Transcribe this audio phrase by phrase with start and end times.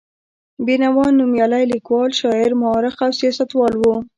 [0.65, 3.83] بېنوا نومیالی لیکوال، شاعر، مورخ او سیاستوال و.